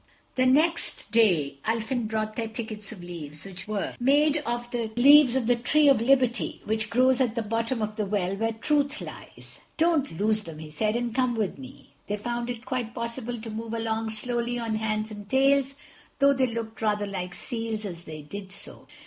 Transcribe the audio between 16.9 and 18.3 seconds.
like seals as they